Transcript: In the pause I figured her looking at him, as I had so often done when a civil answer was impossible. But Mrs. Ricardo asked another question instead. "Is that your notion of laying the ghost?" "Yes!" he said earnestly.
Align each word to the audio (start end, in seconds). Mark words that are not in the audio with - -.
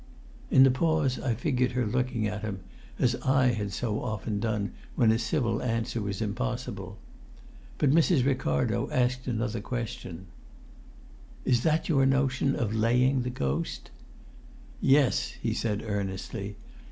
In 0.49 0.63
the 0.63 0.71
pause 0.71 1.19
I 1.19 1.35
figured 1.35 1.73
her 1.73 1.85
looking 1.85 2.25
at 2.25 2.41
him, 2.41 2.61
as 2.97 3.13
I 3.17 3.49
had 3.49 3.71
so 3.71 4.01
often 4.01 4.39
done 4.39 4.71
when 4.95 5.11
a 5.11 5.19
civil 5.19 5.61
answer 5.61 6.01
was 6.01 6.23
impossible. 6.23 6.97
But 7.77 7.91
Mrs. 7.91 8.25
Ricardo 8.25 8.89
asked 8.89 9.27
another 9.27 9.61
question 9.61 10.25
instead. 11.45 11.53
"Is 11.53 11.61
that 11.65 11.87
your 11.87 12.07
notion 12.07 12.55
of 12.55 12.73
laying 12.73 13.21
the 13.21 13.29
ghost?" 13.29 13.91
"Yes!" 14.81 15.35
he 15.39 15.53
said 15.53 15.83
earnestly. 15.85 16.55